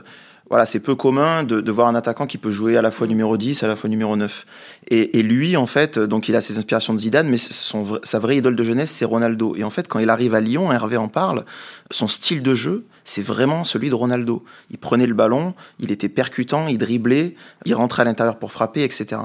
[0.51, 3.37] voilà, c'est peu commun de, voir un attaquant qui peut jouer à la fois numéro
[3.37, 4.45] 10, à la fois numéro 9.
[4.89, 8.57] Et, lui, en fait, donc il a ses inspirations de Zidane, mais sa vraie idole
[8.57, 9.55] de jeunesse, c'est Ronaldo.
[9.55, 11.45] Et en fait, quand il arrive à Lyon, Hervé en parle,
[11.89, 14.43] son style de jeu, c'est vraiment celui de Ronaldo.
[14.69, 17.35] Il prenait le ballon, il était percutant, il driblait,
[17.65, 19.21] il rentrait à l'intérieur pour frapper, etc.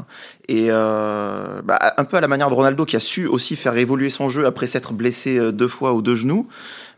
[0.48, 3.76] Et euh, bah, un peu à la manière de Ronaldo qui a su aussi faire
[3.76, 6.48] évoluer son jeu après s'être blessé euh, deux fois aux deux genoux.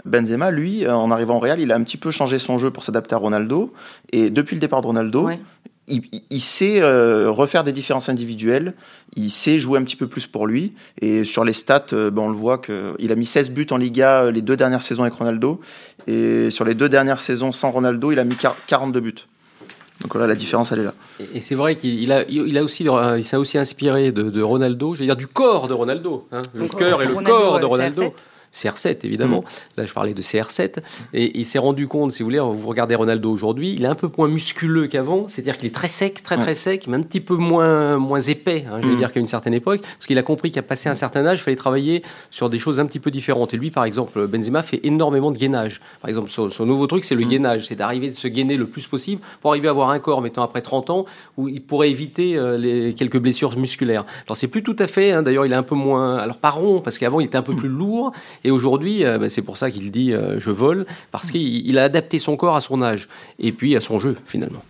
[0.05, 2.71] Benzema, lui, euh, en arrivant au Real, il a un petit peu changé son jeu
[2.71, 3.73] pour s'adapter à Ronaldo.
[4.13, 5.31] Et depuis le départ de Ronaldo.
[6.31, 8.75] Il, sait euh, refaire des différences individuelles,
[9.17, 10.75] il sait jouer un petit peu plus pour lui.
[11.01, 13.77] Et sur les stats, euh, ben, on le voit qu'il a mis 16 buts en
[13.77, 15.61] Liga euh, les deux dernières saisons avec Ronaldo.
[16.07, 19.15] Et sur les deux dernières saisons sans Ronaldo, il a mis quar- 42 buts.
[20.01, 20.95] Donc voilà, la différence, elle est là.
[21.35, 24.43] Et- c'est vrai qu'il il a, il a aussi, il s'est aussi inspiré de, de
[24.43, 27.61] Ronaldo, je veux dire du corps de Ronaldo, hein, le cœur et le Ronaldo, corps
[27.61, 28.03] de Ronaldo.
[28.03, 28.13] CR7.
[28.53, 29.45] CR7 évidemment.
[29.77, 30.77] Là, je parlais de CR7
[31.15, 33.95] et il s'est rendu compte, si vous voulez, vous regardez Ronaldo aujourd'hui, il est un
[33.95, 37.21] peu moins musculeux qu'avant, c'est-à-dire qu'il est très sec, très très sec, mais un petit
[37.21, 38.99] peu moins moins épais, hein, je vais Mm.
[38.99, 41.43] dire qu'à une certaine époque, parce qu'il a compris qu'à passer un certain âge, il
[41.43, 43.55] fallait travailler sur des choses un petit peu différentes.
[43.55, 45.81] Et lui, par exemple, Benzema fait énormément de gainage.
[46.01, 48.67] Par exemple, son, son nouveau truc, c'est le gainage, c'est d'arriver de se gainer le
[48.67, 51.05] plus possible pour arriver à avoir un corps, mettons après 30 ans,
[51.37, 54.05] où il pourrait éviter euh, les quelques blessures musculaires.
[54.27, 55.13] Alors c'est plus tout à fait.
[55.13, 57.43] hein, D'ailleurs, il est un peu moins, alors pas rond, parce qu'avant il était un
[57.43, 58.13] peu plus lourd,
[58.45, 61.79] et aujourd'hui, euh, bah, c'est pour ça qu'il dit euh, je vole, parce qu'il il
[61.79, 64.63] a adapté son corps à son âge et puis à son jeu finalement.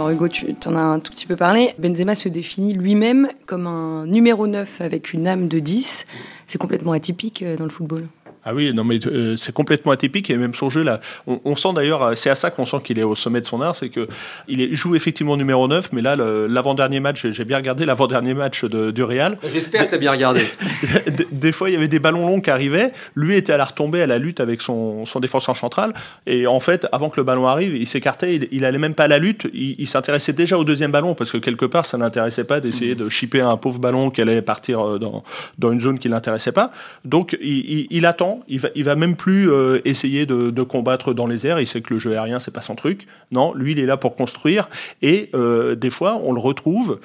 [0.00, 1.74] Alors Hugo, tu en as un tout petit peu parlé.
[1.78, 6.06] Benzema se définit lui-même comme un numéro 9 avec une âme de 10.
[6.46, 8.06] C'est complètement atypique euh, dans le football.
[8.44, 11.56] Ah oui, non mais euh, c'est complètement atypique et même son jeu là, on, on
[11.56, 13.90] sent d'ailleurs, c'est à ça qu'on sent qu'il est au sommet de son art, c'est
[13.90, 14.08] que
[14.48, 18.64] il est, joue effectivement numéro 9, mais là l'avant-dernier match, j'ai bien regardé l'avant-dernier match
[18.64, 19.36] de, du Real.
[19.52, 20.44] J'espère que tu as bien regardé.
[21.06, 23.64] des, des, fois il y avait des ballons longs qui arrivaient, lui était à la
[23.64, 25.92] retombée à la lutte avec son, son défenseur central
[26.26, 29.04] et en fait avant que le ballon arrive, il s'écartait, il, il allait même pas
[29.04, 31.98] à la lutte, il, il s'intéressait déjà au deuxième ballon parce que quelque part ça
[31.98, 35.24] n'intéressait pas d'essayer de chipper un pauvre ballon qui allait partir euh, dans,
[35.58, 36.70] dans une zone qui l'intéressait pas.
[37.04, 38.06] Donc il, il, il
[38.48, 41.60] il va, il va même plus euh, essayer de, de, combattre dans les airs.
[41.60, 43.06] Il sait que le jeu aérien, c'est pas son truc.
[43.30, 44.68] Non, lui, il est là pour construire.
[45.02, 47.00] Et euh, des fois, on le retrouve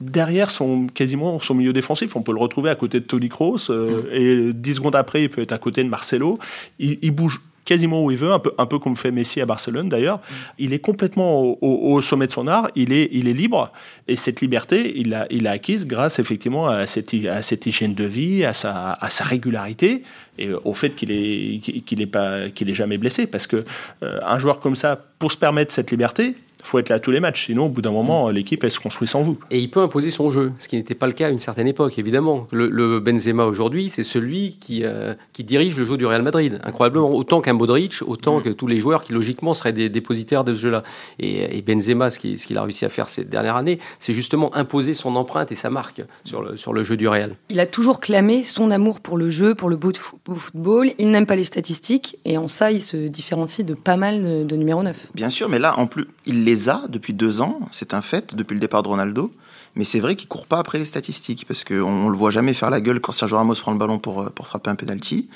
[0.00, 2.16] derrière son quasiment son milieu défensif.
[2.16, 3.70] On peut le retrouver à côté de Tony Kroos.
[3.70, 4.06] Euh, mmh.
[4.12, 6.38] Et dix secondes après, il peut être à côté de Marcelo.
[6.78, 9.46] Il, il bouge quasiment où il veut, un peu, un peu comme fait Messi à
[9.46, 10.20] Barcelone d'ailleurs.
[10.58, 13.72] Il est complètement au, au, au, sommet de son art, il est, il est libre,
[14.08, 18.04] et cette liberté, il l'a il acquise grâce effectivement à cette, à cette hygiène de
[18.04, 20.02] vie, à sa, à sa régularité,
[20.38, 23.26] et au fait qu'il est, qu'il est, pas, qu'il jamais blessé.
[23.26, 23.64] Parce que
[24.02, 26.34] euh, un joueur comme ça, pour se permettre cette liberté,
[26.66, 27.46] faut être là à tous les matchs.
[27.46, 29.38] Sinon, au bout d'un moment, l'équipe, elle se construit sans vous.
[29.50, 31.68] Et il peut imposer son jeu, ce qui n'était pas le cas à une certaine
[31.68, 32.46] époque, évidemment.
[32.50, 36.60] Le, le Benzema aujourd'hui, c'est celui qui, euh, qui dirige le jeu du Real Madrid.
[36.64, 38.42] Incroyablement, autant qu'un Modric, autant mmh.
[38.42, 40.82] que tous les joueurs qui, logiquement, seraient des dépositaires de ce jeu-là.
[41.18, 44.54] Et, et, Benzema, ce qu'il ce a réussi à faire ces dernières années, c'est justement
[44.54, 47.36] imposer son empreinte et sa marque sur le, sur le jeu du Real.
[47.50, 49.92] Il a toujours clamé son amour pour le jeu, pour le beau,
[50.24, 50.92] beau football.
[50.98, 54.44] Il n'aime pas les statistiques, et en ça, il se différencie de pas mal de,
[54.44, 55.08] de numéro 9.
[55.14, 58.34] Bien sûr, mais là, en plus, il les a depuis deux ans, c'est un fait,
[58.34, 59.32] depuis le départ de Ronaldo.
[59.76, 62.54] Mais c'est vrai qu'il court pas après les statistiques, parce qu'on on le voit jamais
[62.54, 65.28] faire la gueule quand Sergio Ramos prend le ballon pour, pour frapper un penalty.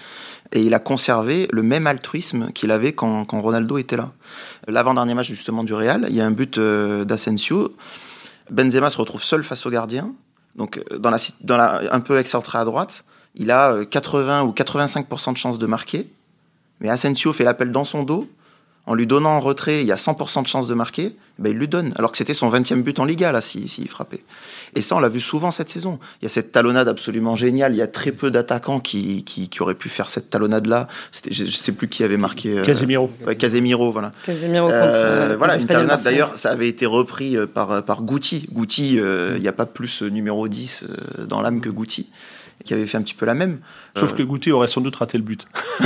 [0.52, 4.12] Et il a conservé le même altruisme qu'il avait quand, quand, Ronaldo était là.
[4.68, 7.74] L'avant-dernier match justement du Real, il y a un but euh, d'Asensio.
[8.50, 10.12] Benzema se retrouve seul face au gardien.
[10.54, 13.04] Donc dans la, dans la, un peu excentré à droite,
[13.35, 16.09] il a 80 ou 85% de chances de marquer.
[16.81, 18.28] Mais Asensio fait l'appel dans son dos,
[18.88, 21.59] en lui donnant en retrait, il y a 100% de chance de marquer, ben il
[21.59, 21.92] lui donne.
[21.96, 24.22] Alors que c'était son 20e but en Liga, là, s'il si, si frappait.
[24.74, 25.98] Et ça, on l'a vu souvent cette saison.
[26.22, 27.74] Il y a cette talonnade absolument géniale.
[27.74, 30.88] Il y a très peu d'attaquants qui, qui, qui, auraient pu faire cette talonnade-là.
[31.31, 32.61] Je ne sais plus qui avait marqué.
[32.61, 33.11] Euh, Casemiro.
[33.27, 34.11] Ouais, Casemiro, voilà.
[34.24, 36.03] Casemiro euh, contre, Voilà, une talonnade.
[36.03, 38.48] D'ailleurs, ça avait été repris euh, par, par Guti.
[38.51, 40.85] Guti, euh, il n'y a pas plus numéro 10
[41.29, 42.09] dans l'âme que Guti
[42.64, 43.59] qui avait fait un petit peu la même.
[43.96, 45.46] Sauf que Guti aurait sans doute raté le but.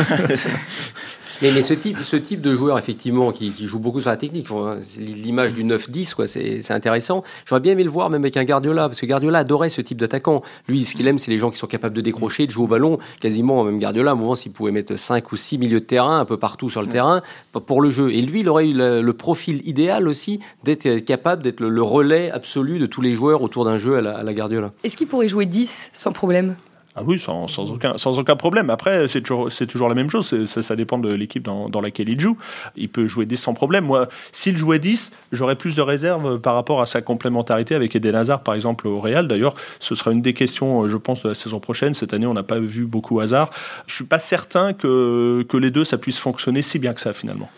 [1.42, 4.16] Mais, mais, ce, type, ce type de joueur, effectivement, qui, qui joue beaucoup sur la
[4.16, 4.46] technique,
[4.81, 7.24] c'est l'image du 9-10, quoi, c'est intéressant.
[7.44, 9.98] J'aurais bien aimé le voir même avec un Guardiola, parce que Guardiola adorait ce type
[9.98, 10.42] d'attaquant.
[10.68, 12.68] Lui, ce qu'il aime, c'est les gens qui sont capables de décrocher, de jouer au
[12.68, 12.98] ballon.
[13.20, 16.20] Quasiment, même Guardiola, à un moment, s'il pouvait mettre 5 ou 6 milieux de terrain,
[16.20, 16.92] un peu partout sur le ouais.
[16.92, 17.22] terrain,
[17.66, 18.12] pour le jeu.
[18.12, 21.83] Et lui, il aurait eu le, le profil idéal aussi d'être capable d'être le, le,
[21.83, 24.72] relais absolu de tous les joueurs autour d'un jeu à la, à la Guardiola.
[24.85, 26.57] Est-ce qu'il pourrait jouer 10 sans problème?
[26.94, 28.68] Ah oui, sans, aucun, sans aucun problème.
[28.68, 30.44] Après, c'est toujours, toujours la même chose.
[30.46, 32.37] Ça, dépend de l'équipe dans, dans, laquelle il joue.
[32.76, 33.87] Il peut jouer 10 sans problème.
[33.87, 38.14] Moi, s'il jouait 10, j'aurais plus de réserve par rapport à sa complémentarité avec Eden
[38.14, 39.26] Hazard, par exemple, au Real.
[39.26, 41.94] D'ailleurs, ce sera une des questions, je pense, de la saison prochaine.
[41.94, 43.50] Cette année, on n'a pas vu beaucoup Hazard.
[43.87, 47.14] Je suis pas certain que, que les deux, ça puisse fonctionner si bien que ça,
[47.14, 47.48] finalement.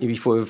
[0.00, 0.44] Et il faut,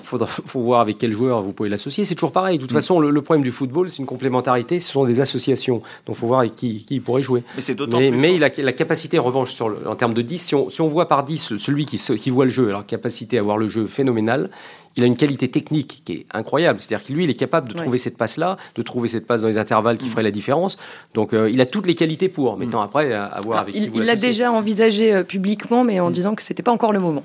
[0.54, 2.04] voir avec quel joueur vous pouvez l'associer.
[2.04, 2.58] C'est toujours pareil.
[2.58, 2.74] De toute mmh.
[2.74, 4.78] façon, le, le, problème du football, c'est une complémentarité.
[4.78, 5.82] Ce sont des associations.
[6.06, 7.42] Donc, il faut voir avec qui, qui il pourrait jouer.
[7.56, 8.18] Mais c'est d'autant mais, plus.
[8.18, 10.68] Mais il a la capacité, en revanche, sur le, en termes de 10, si on,
[10.68, 13.56] si on voit par 10 celui qui, qui voit le jeu, alors capacité à voir
[13.56, 14.50] le jeu phénoménal,
[14.98, 16.80] il a une qualité technique qui est incroyable.
[16.80, 17.82] C'est-à-dire que lui, il est capable de ouais.
[17.82, 20.10] trouver cette passe-là, de trouver cette passe dans les intervalles qui mmh.
[20.10, 20.76] ferait la différence.
[21.14, 22.58] Donc, euh, il a toutes les qualités pour.
[22.58, 25.84] Maintenant, après, à, à voir alors, avec il, qui Il l'a déjà envisagé euh, publiquement,
[25.84, 26.12] mais en mmh.
[26.12, 27.24] disant que c'était pas encore le moment.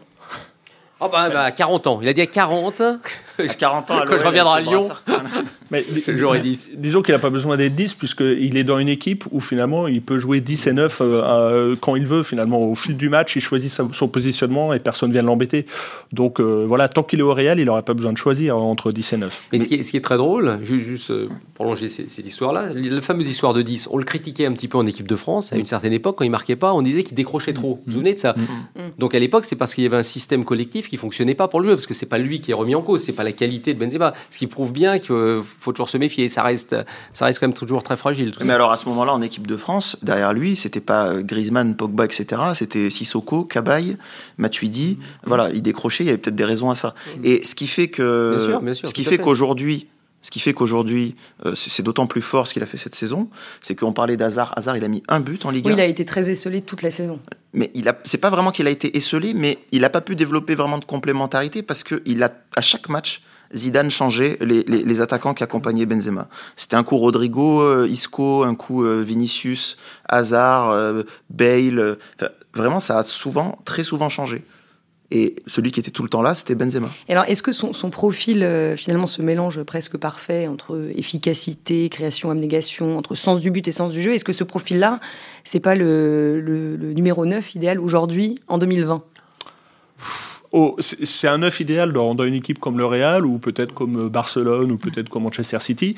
[1.03, 1.99] Oh bah, bah, 40 ans.
[2.01, 2.81] Il a dit à 40.
[3.39, 4.89] À 40 ans, quand je reviendrai à Lyon.
[5.73, 5.83] Mais
[6.15, 6.73] j'aurais 10.
[6.77, 10.03] Disons qu'il n'a pas besoin d'être 10, puisqu'il est dans une équipe où finalement il
[10.03, 12.21] peut jouer 10 et 9 euh, quand il veut.
[12.21, 15.65] Finalement, au fil du match, il choisit son positionnement et personne ne vient l'embêter.
[16.11, 18.91] Donc euh, voilà, tant qu'il est au Real, il n'aurait pas besoin de choisir entre
[18.91, 19.41] 10 et 9.
[19.51, 22.71] Mais ce qui est, ce qui est très drôle, juste, juste euh, prolonger cette histoire-là,
[22.73, 25.53] la fameuse histoire de 10, on le critiquait un petit peu en équipe de France
[25.53, 27.75] à une certaine époque, quand il marquait pas, on disait qu'il décrochait trop.
[27.75, 28.35] Vous vous souvenez de ça?
[28.37, 28.81] Mm.
[28.99, 31.61] Donc à l'époque, c'est parce qu'il y avait un système collectif qui fonctionnait pas pour
[31.61, 33.31] le jeu, parce que c'est pas lui qui est remis en cause, c'est pas la
[33.31, 34.13] qualité de Benzema.
[34.29, 35.15] Ce qui prouve bien qu'il
[35.63, 36.29] faut toujours se méfier.
[36.29, 36.75] Ça reste,
[37.13, 38.33] ça reste quand même toujours très fragile.
[38.39, 38.55] Mais ça.
[38.55, 42.41] alors à ce moment-là, en équipe de France, derrière lui, c'était pas Griezmann, Pogba, etc.
[42.53, 43.97] C'était Sissoko, Cabaye,
[44.37, 44.97] Matuidi.
[44.99, 45.05] Mmh.
[45.25, 46.03] Voilà, il décrochait.
[46.03, 46.89] Il y avait peut-être des raisons à ça.
[47.17, 47.25] Mmh.
[47.25, 49.17] Et ce qui fait que, bien sûr, bien sûr, ce qui fait, fait.
[49.19, 49.87] qu'aujourd'hui,
[50.23, 53.29] ce qui fait qu'aujourd'hui, euh, c'est d'autant plus fort ce qu'il a fait cette saison,
[53.61, 54.53] c'est qu'on parlait d'Hazard.
[54.57, 55.69] Hazard, il a mis un but en Ligue 1.
[55.69, 57.19] Oui, il a été très esselé toute la saison.
[57.51, 60.15] Mais il a, c'est pas vraiment qu'il a été esselé, mais il n'a pas pu
[60.15, 63.21] développer vraiment de complémentarité parce que il a, à chaque match,
[63.53, 66.27] Zidane changeait les, les, attaquants qui accompagnaient Benzema.
[66.55, 71.97] C'était un coup Rodrigo, euh, Isco, un coup euh, Vinicius, Hazard, euh, Bale.
[72.53, 74.43] vraiment, ça a souvent, très souvent changé.
[75.11, 76.89] Et celui qui était tout le temps là, c'était Benzema.
[77.07, 82.97] Alors, est-ce que son, son profil, finalement, se mélange presque parfait entre efficacité, création, abnégation,
[82.97, 84.15] entre sens du but et sens du jeu?
[84.15, 84.99] Est-ce que ce profil-là,
[85.43, 89.03] c'est pas le, le, le numéro 9 idéal aujourd'hui, en 2020
[90.55, 94.07] Oh, c'est un neuf idéal dans, dans, une équipe comme le Real ou peut-être comme
[94.07, 95.95] Barcelone ou peut-être comme Manchester City.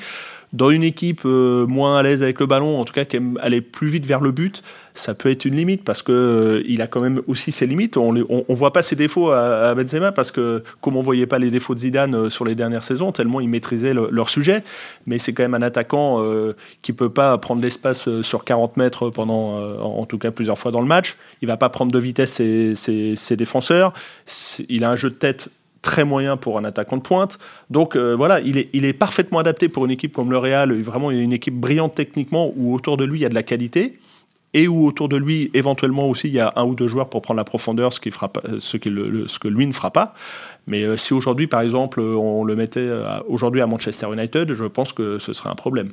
[0.54, 3.38] Dans une équipe euh, moins à l'aise avec le ballon, en tout cas qui aime
[3.42, 4.62] aller plus vite vers le but,
[4.96, 7.96] ça peut être une limite parce que euh, il a quand même aussi ses limites.
[7.96, 11.50] On, on, voit pas ses défauts à, Benzema parce que comme on voyait pas les
[11.50, 14.64] défauts de Zidane euh, sur les dernières saisons, tellement il maîtrisait le, leur sujet.
[15.06, 18.76] Mais c'est quand même un attaquant euh, qui peut pas prendre l'espace euh, sur 40
[18.76, 19.36] mètres pendant,
[19.80, 21.16] en tout cas plusieurs fois dans le match.
[21.42, 23.92] Il va pas prendre de vitesse ses, défenseurs.
[24.68, 25.48] Il a un jeu de tête
[25.82, 27.38] très moyen pour un attaquant de pointe.
[27.70, 31.10] Donc voilà, il est, il est parfaitement adapté pour une équipe comme le Real, vraiment
[31.10, 33.98] une équipe brillante techniquement où autour de lui il y a de la qualité
[34.56, 37.20] et où autour de lui, éventuellement aussi, il y a un ou deux joueurs pour
[37.20, 40.14] prendre la profondeur, ce, qui fera pas, ce, le, que lui ne fera pas.
[40.66, 42.88] Mais euh, si aujourd'hui, par exemple, on le mettait
[43.28, 45.90] aujourd'hui à Manchester United, je pense que ce serait un problème.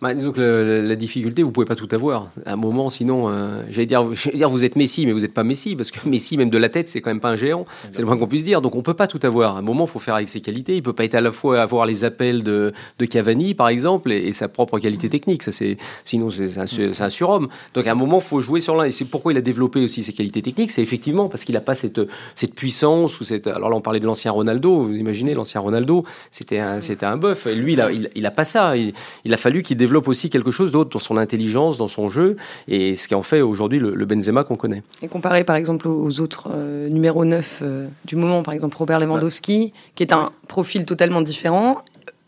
[0.00, 2.28] Bah, disons que le, la difficulté, vous pouvez pas tout avoir.
[2.46, 5.42] À un moment, sinon, euh, j'allais dire, dire, vous êtes Messi, mais vous n'êtes pas
[5.42, 7.64] Messi, parce que Messi, même de la tête, c'est quand même pas un géant.
[7.90, 8.60] C'est le moins qu'on puisse dire.
[8.62, 9.56] Donc, on peut pas tout avoir.
[9.56, 10.76] À un moment, il faut faire avec ses qualités.
[10.76, 14.12] Il peut pas être à la fois avoir les appels de, de Cavani, par exemple,
[14.12, 15.42] et, et, sa propre qualité technique.
[15.42, 16.66] Ça, c'est, sinon, c'est un,
[17.04, 17.48] un, surhomme.
[17.74, 18.84] Donc, à un moment, il faut jouer sur l'un.
[18.84, 20.70] Et c'est pourquoi il a développé aussi ses qualités techniques.
[20.70, 22.00] C'est effectivement parce qu'il a pas cette,
[22.36, 23.48] cette puissance ou cette.
[23.48, 24.84] Alors là, on parlait de l'ancien Ronaldo.
[24.84, 27.48] Vous imaginez, l'ancien Ronaldo, c'était un, c'était un bœuf.
[27.48, 28.76] Et lui, il a, il, il a pas ça.
[28.76, 28.92] Il,
[29.24, 32.36] il a fallu qu'il développe aussi quelque chose d'autre dans son intelligence, dans son jeu,
[32.68, 34.82] et ce qui en fait aujourd'hui le, le, Benzema qu'on connaît.
[35.02, 39.00] Et comparé par exemple aux autres euh, numéro 9 euh, du moment, par exemple Robert
[39.00, 41.78] Lewandowski, qui est un profil totalement différent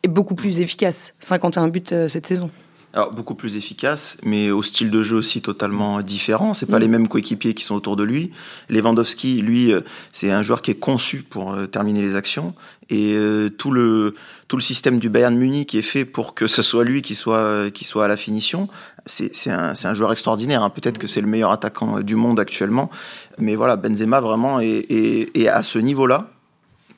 [0.03, 2.51] et beaucoup plus efficace, 51 buts euh, cette saison.
[2.93, 6.55] Alors, beaucoup plus efficace, mais au style de jeu aussi totalement différent.
[6.55, 6.83] C'est pas mmh.
[6.83, 8.33] les mêmes coéquipiers qui sont autour de lui.
[8.69, 9.73] Lewandowski, lui,
[10.13, 12.55] c'est un joueur qui est conçu pour terminer les actions.
[12.91, 14.15] Et euh, tout le
[14.49, 17.71] tout le système du Bayern Munich est fait pour que ce soit lui qui soit
[17.71, 18.69] qui soit à la finition.
[19.07, 20.63] C'est un, un joueur extraordinaire.
[20.63, 20.71] Hein.
[20.71, 22.91] Peut-être que c'est le meilleur attaquant du monde actuellement,
[23.39, 26.31] mais voilà, Benzema vraiment est, est, est à ce niveau-là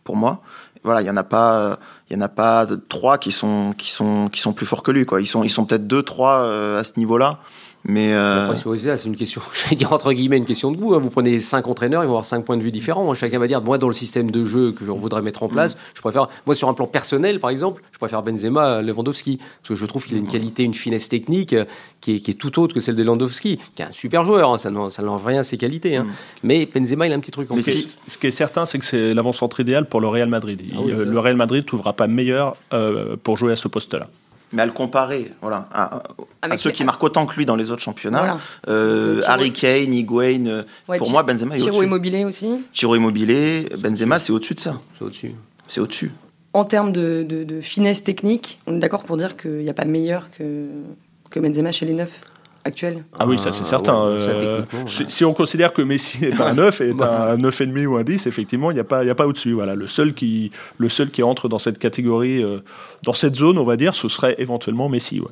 [0.02, 0.42] pour moi.
[0.82, 1.78] Voilà, il y en a pas
[2.12, 4.90] il y en a pas trois qui sont qui sont qui sont plus forts que
[4.90, 5.22] lui quoi.
[5.22, 7.38] Ils sont ils sont peut-être deux trois euh, à ce niveau-là.
[7.84, 8.54] Mais euh...
[8.54, 10.94] C'est une question, j'allais dire entre guillemets, une question de goût.
[10.94, 10.98] Hein.
[10.98, 13.12] Vous prenez cinq entraîneurs, ils vont avoir cinq points de vue différents.
[13.14, 15.74] Chacun va dire, moi, dans le système de jeu que je voudrais mettre en place,
[15.74, 15.78] mmh.
[15.96, 19.38] je préfère, moi, sur un plan personnel, par exemple, je préfère Benzema à Lewandowski.
[19.38, 21.64] Parce que je trouve qu'il a une qualité, une finesse technique euh,
[22.00, 24.52] qui est, qui est, tout autre que celle de Lewandowski, qui est un super joueur.
[24.52, 24.58] Hein.
[24.58, 25.96] Ça n'enlève rien à ses qualités.
[25.96, 26.04] Hein.
[26.04, 26.12] Mmh.
[26.44, 27.62] Mais Benzema, il a un petit truc en plus.
[27.62, 27.98] Si.
[28.06, 30.60] Ce qui est certain, c'est que c'est l'avant-centre idéal pour le Real Madrid.
[30.72, 34.08] Ah oui, le Real Madrid ne trouvera pas meilleur euh, pour jouer à ce poste-là
[34.52, 36.02] mais à le comparer voilà, à,
[36.42, 38.18] à ceux qui marquent autant que lui dans les autres championnats.
[38.18, 38.40] Voilà.
[38.68, 41.72] Euh, Harry Kane, Higuain, euh, ouais, pour moi, Benzema est au-dessus.
[41.72, 44.80] Chiro Immobilier aussi Chiro Immobilier, Benzema, c'est au-dessus de ça.
[44.98, 45.34] C'est au-dessus.
[45.68, 46.12] C'est au-dessus.
[46.52, 49.74] En termes de, de, de, finesse technique, on est d'accord pour dire qu'il n'y a
[49.74, 50.66] pas meilleur que,
[51.30, 52.20] que Benzema chez les neufs
[52.64, 53.94] actuel Ah oui, ça c'est certain.
[54.06, 57.86] Ouais, euh, si, si, on considère que Messi n'est pas un 9 et un 9,5
[57.86, 59.52] ou un 10, effectivement, il n'y a pas, y a pas au-dessus.
[59.52, 59.74] Voilà.
[59.74, 62.58] Le, seul qui, le seul qui entre dans cette catégorie, euh,
[63.02, 65.20] dans cette zone, on va dire, ce serait éventuellement Messi.
[65.20, 65.28] Ouais.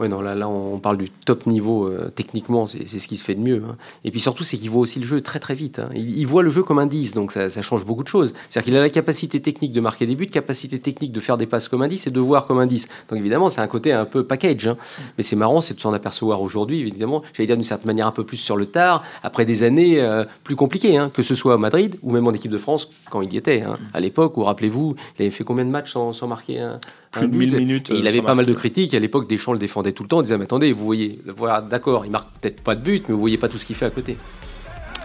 [0.00, 3.22] Oui, non, là, là, on parle du top niveau euh, techniquement, c'est ce qui se
[3.22, 3.62] fait de mieux.
[3.64, 3.76] Hein.
[4.02, 5.78] Et puis surtout, c'est qu'il voit aussi le jeu très très vite.
[5.78, 5.88] Hein.
[5.94, 8.34] Il, voit le jeu comme un 10, donc ça, change beaucoup de choses.
[8.48, 11.46] C'est-à-dire qu'il a la capacité technique de marquer des buts, capacité technique de faire des
[11.46, 12.88] passes comme un 10 et de voir comme 10.
[13.08, 14.66] Donc évidemment, c'est un côté un peu package.
[14.66, 14.76] Hein.
[15.16, 18.12] Mais c'est marrant, c'est de s'en apercevoir aujourd'hui, évidemment, j'allais dire d'une certaine manière un
[18.12, 21.58] peu plus sur le tard, après des années euh, plus compliquées, que ce soit à
[21.58, 23.62] Madrid ou même en équipe de France quand il y était.
[23.92, 26.66] À l'époque, où rappelez-vous, il avait fait combien de matchs sans, sans marquer
[27.14, 27.90] plus de 1000 minutes.
[27.90, 28.94] Et il avait pas mal de critiques.
[28.94, 30.20] À l'époque, Deschamps le défendait tout le temps.
[30.20, 33.14] Il disait, mais attendez, vous voyez, voilà, d'accord, il marque peut-être pas de but, mais
[33.14, 34.16] vous voyez pas tout ce qu'il fait à côté.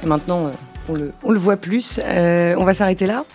[0.04, 0.52] Et maintenant,
[0.88, 2.00] on le, on le voit plus.
[2.04, 3.26] Euh, on va s'arrêter là.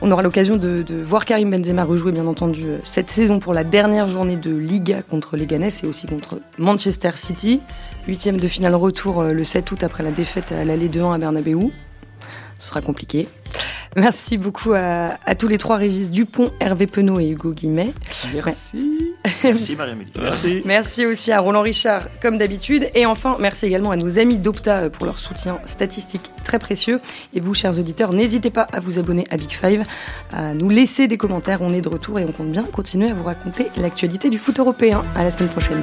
[0.00, 3.64] On aura l'occasion de, de, voir Karim Benzema rejouer, bien entendu, cette saison pour la
[3.64, 7.60] dernière journée de Liga contre les Ganes et aussi contre Manchester City.
[8.06, 11.70] Huitième de finale retour le 7 août après la défaite à l'aller 2-1 à Bernabeu.
[12.58, 13.26] Ce sera compliqué.
[13.98, 17.92] Merci beaucoup à, à, tous les trois, Régis Dupont, Hervé Penaud et Hugo Guimet.
[18.34, 19.14] Merci.
[19.42, 20.12] merci Marie-Amélie.
[20.20, 20.60] Merci.
[20.64, 22.88] Merci aussi à Roland Richard, comme d'habitude.
[22.94, 27.00] Et enfin, merci également à nos amis d'Opta pour leur soutien statistique très précieux.
[27.34, 29.82] Et vous, chers auditeurs, n'hésitez pas à vous abonner à Big Five,
[30.32, 31.62] à nous laisser des commentaires.
[31.62, 34.58] On est de retour et on compte bien continuer à vous raconter l'actualité du foot
[34.58, 35.04] européen.
[35.16, 35.82] À la semaine prochaine.